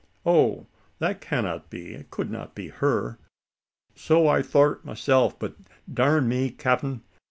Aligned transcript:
"Oh 0.25 0.65
that 0.97 1.21
cannot 1.21 1.69
be? 1.69 1.93
It 1.93 2.09
could 2.09 2.31
not 2.31 2.55
be 2.55 2.69
her?" 2.69 3.19
"So 3.93 4.27
I'd 4.29 4.45
a 4.45 4.47
thort 4.47 4.83
myself; 4.83 5.37
but 5.37 5.53
darn 5.93 6.27
me, 6.27 6.49
capt'n! 6.49 7.01